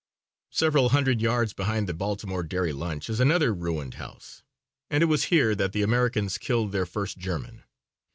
[0.49, 4.41] Several hundred yards behind the Baltimore Dairy Lunch is another ruined house
[4.89, 7.61] and it was here that the Americans killed their first German.